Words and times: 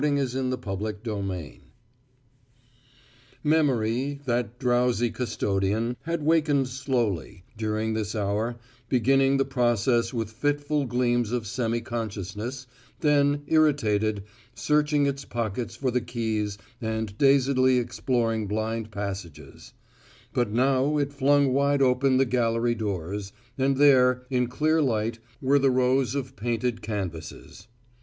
But 0.03 0.07
he 0.09 0.13
knew. 0.15 0.27
CHAPTER 0.57 0.99
NINETEEN 1.21 1.61
Memory, 3.43 4.19
that 4.25 4.57
drowsy 4.57 5.11
custodian, 5.11 5.95
had 6.05 6.23
wakened 6.23 6.69
slowly, 6.69 7.43
during 7.55 7.93
this 7.93 8.15
hour, 8.15 8.55
beginning 8.89 9.37
the 9.37 9.45
process 9.45 10.11
with 10.11 10.31
fitful 10.31 10.87
gleams 10.87 11.31
of 11.31 11.45
semi 11.45 11.81
consciousness, 11.81 12.65
then, 13.01 13.43
irritated, 13.45 14.23
searching 14.55 15.05
its 15.05 15.23
pockets 15.23 15.75
for 15.75 15.91
the 15.91 16.01
keys 16.01 16.57
and 16.81 17.15
dazedly 17.19 17.77
exploring 17.77 18.47
blind 18.47 18.89
passages; 18.89 19.73
but 20.33 20.49
now 20.51 20.97
it 20.97 21.13
flung 21.13 21.53
wide 21.53 21.83
open 21.83 22.17
the 22.17 22.25
gallery 22.25 22.73
doors, 22.73 23.33
and 23.55 23.77
there, 23.77 24.23
in 24.31 24.47
clear 24.47 24.81
light, 24.81 25.19
were 25.43 25.59
the 25.59 25.69
rows 25.69 26.15
of 26.15 26.35
painted 26.35 26.81
canvasses. 26.81 27.67